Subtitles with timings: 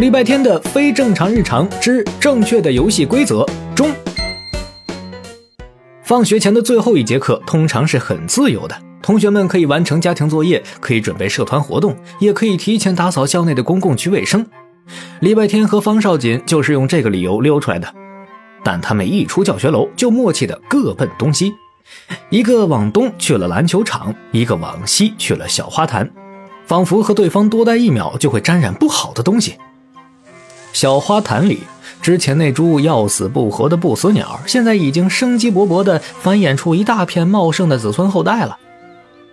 [0.00, 3.46] 礼拜天的非正常日常之正确的游戏规则
[3.76, 3.88] 中，
[6.02, 14.44] 放学前的最后一节课通常是很自由的，同学们可以完成家庭作业，可以准备社团活动，也可以提前打扫校内的公共区卫生。
[15.20, 17.94] 礼拜天和方少锦就是用这个理由溜出来的，
[18.64, 21.54] 但他们一出教学楼就默契的各奔东西，
[22.30, 26.10] 一个往东去了篮球场，一个往西去了小花坛，
[26.66, 29.54] 仿佛和对方多待一秒就会沾染不好的东西。
[30.74, 31.60] 小花坛里，
[32.02, 38.58] 之前那株要死不活的不死鸟，现在已经生机勃勃地繁衍出一大片茂盛的子孙后代了。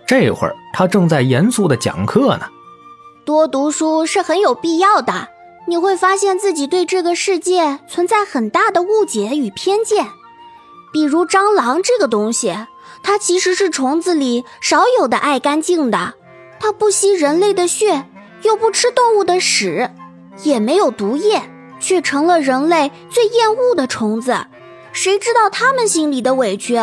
[0.06, 2.42] 这会儿，他正在严肃地讲课呢。
[3.24, 5.28] 多读书是很有必要的，
[5.66, 10.06] 你会发现自己对这个世界存在很大的误解与偏见。
[10.92, 12.56] 比如蟑螂这个东西，
[13.02, 16.14] 它其实是虫子里少有的爱干净的，
[16.60, 18.06] 它不吸人类的血，
[18.42, 19.90] 又不吃动物的屎。
[20.42, 21.42] 也没有毒液，
[21.78, 24.46] 却成了人类最厌恶的虫子。
[24.92, 26.74] 谁知道他们心里的委屈？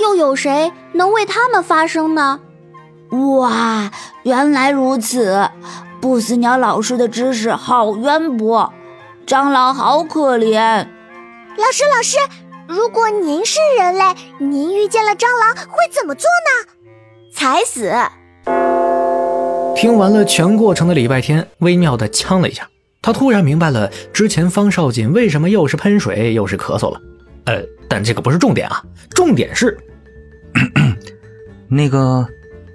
[0.00, 2.40] 又有谁能为他们发声呢？
[3.38, 3.90] 哇，
[4.24, 5.48] 原来如此！
[6.00, 8.72] 不死鸟老师的知识好渊博。
[9.26, 10.86] 蟑螂好可怜。
[11.56, 12.18] 老师，老师，
[12.66, 14.04] 如果您是人类，
[14.38, 16.72] 您遇见了蟑螂会怎么做呢？
[17.32, 17.92] 踩死。
[19.76, 22.68] 听完了全过程的礼拜天，微妙的呛了一下。
[23.04, 26.98] 他突然明白了之前方少锦为什么又是喷水又是咳嗽了，
[27.44, 29.76] 呃，但这个不是重点啊，重点是，
[31.68, 32.26] 那个，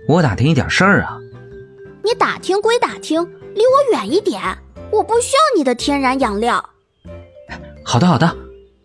[0.07, 1.17] 我打听一点事儿啊。
[2.03, 3.19] 你打听归打听，
[3.55, 4.39] 离我远一点，
[4.91, 6.63] 我不需要你的天然养料。
[7.83, 8.37] 好的好的，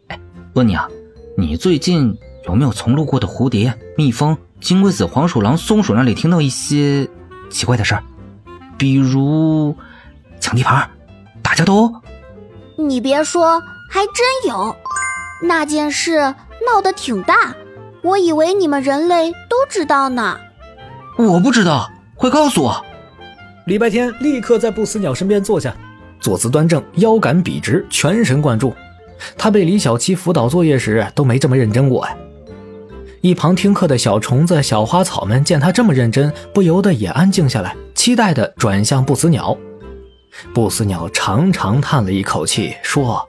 [0.08, 0.18] 哎，
[0.54, 0.88] 问你啊，
[1.36, 7.06] 你最近有没有从路过的蝴蝶、蜜蜂、金龟子、黄鼠狼、松鼠那里听到一些
[7.50, 8.02] 奇怪的事儿，
[8.78, 9.76] 比如
[10.40, 10.88] 抢地盘？
[11.54, 11.92] 打架斗殴？
[12.76, 14.74] 你别说，还真有。
[15.40, 16.18] 那件事
[16.66, 17.54] 闹得挺大，
[18.02, 20.36] 我以为你们人类都知道呢。
[21.16, 22.84] 我不知道，快告诉我。
[23.66, 25.72] 礼拜天立刻在不死鸟身边坐下，
[26.18, 28.74] 坐姿端正，腰杆笔直，全神贯注。
[29.38, 32.16] 他被李小七辅导作业时都没这么认真过呀。
[33.20, 39.56] 一旁听课的小虫子、小花草们见他这么认真，不由得也安静下来，期待的转向不死鸟。
[40.52, 43.28] 不死鸟长长叹了一口气，说：“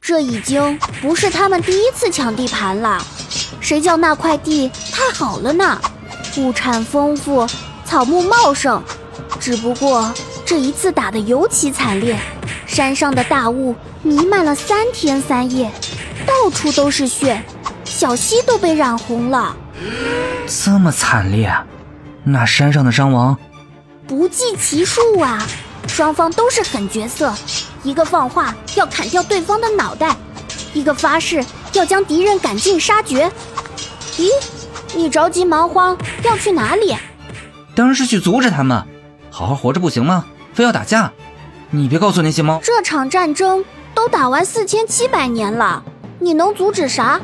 [0.00, 3.04] 这已经不是他们第一次抢地盘了。
[3.60, 5.80] 谁叫那块地太好了呢？
[6.36, 7.46] 物产丰富，
[7.84, 8.82] 草木茂盛。
[9.38, 10.12] 只不过
[10.44, 12.18] 这一次打得尤其惨烈，
[12.66, 15.70] 山上的大雾弥漫了三天三夜，
[16.26, 17.42] 到处都是血，
[17.84, 19.56] 小溪都被染红了。
[20.46, 21.52] 这么惨烈，
[22.24, 23.36] 那山上的伤亡
[24.06, 25.46] 不计其数啊！”
[25.90, 27.34] 双方都是狠角色，
[27.82, 30.16] 一个放话要砍掉对方的脑袋，
[30.72, 33.30] 一个发誓要将敌人赶尽杀绝。
[34.16, 34.28] 咦，
[34.94, 36.96] 你着急忙慌要去哪里？
[37.74, 38.82] 当然是去阻止他们。
[39.30, 40.24] 好好活着不行吗？
[40.54, 41.12] 非要打架？
[41.70, 45.82] 你别告诉那些猫，这场战争都打完四千七百年了，
[46.20, 47.20] 你能阻止啥？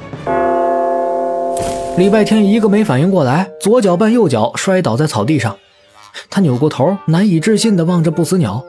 [1.97, 5.57] 礼拜天一个没反应过来，左脚绊右脚，摔倒在草地上。
[6.31, 8.65] 他扭过头，难以置信地望着不死鸟。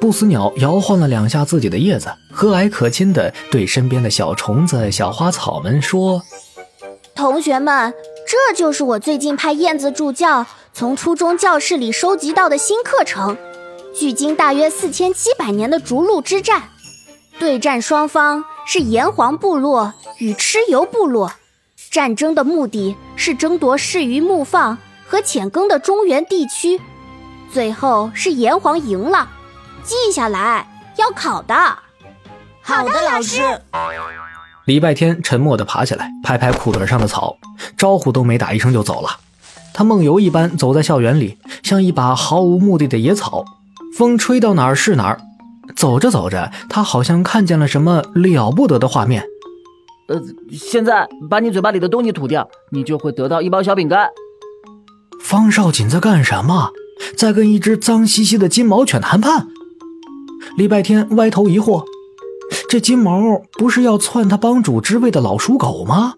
[0.00, 6.22] 不死鸟摇晃了两下自己的叶子，和蔼可亲地对身边的小虫子、小花草们说
[7.16, 7.92] ：“同学们，
[8.24, 13.36] 这就是我最近派燕子助教从初中教室里收集到的新课程。
[13.92, 16.62] 距今大约四千七百年的逐鹿之战，
[17.40, 21.32] 对战双方是炎黄部落与蚩尤部落。
[21.90, 24.78] 战争的目的是争夺适于牧放。”
[25.12, 26.80] 和浅耕的中原地区，
[27.52, 29.28] 最后是炎黄赢了，
[29.84, 31.54] 记下来要考的。
[32.62, 33.42] 好的，老师。
[34.64, 37.36] 礼拜天沉默地爬起来，拍拍裤腿上的草，
[37.76, 39.10] 招呼都没打一声就走了。
[39.74, 43.44] 他梦游一般走在校园里，像一把毫无目的的野草，
[43.98, 45.20] 风吹到哪儿是哪儿。
[45.76, 49.22] 走着走着，他好像看见了什么了不得的画面。
[50.08, 50.18] 呃，
[50.50, 54.08] 现在把你嘴巴里的东西吐掉，你就会得到一包小饼干。
[55.22, 56.70] 方少锦在干什么？
[57.16, 59.46] 在跟一只脏兮兮的金毛犬谈判。
[60.56, 61.84] 礼拜天歪头疑惑：
[62.68, 66.14] 这金毛不是要篡他帮主之位的老鼠狗吗？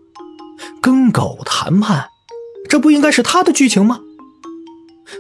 [0.81, 2.07] 跟狗谈判，
[2.69, 4.01] 这不应该是他的剧情吗？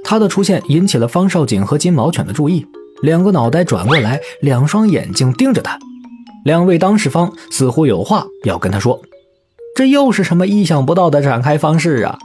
[0.03, 2.67] 他的出现引起了方少锦和金毛犬的注意，
[3.03, 5.79] 两个脑袋转过来，两双眼睛盯着他。
[6.45, 9.01] 两位当事方似乎有话要跟他说。
[9.77, 12.19] 这又是什么意想不到的展开方式啊？